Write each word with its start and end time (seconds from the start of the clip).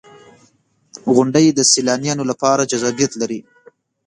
•غونډۍ 1.13 1.45
د 1.51 1.59
سیلانیانو 1.73 2.23
لپاره 2.31 2.67
جذابیت 2.71 3.11
لري. 3.21 3.39